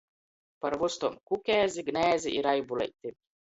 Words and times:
Par 0.63 0.75
vystom 0.83 1.17
Kukēzi, 1.31 1.85
Gnēzi 1.91 2.35
i 2.39 2.41
Raibuleiti. 2.49 3.15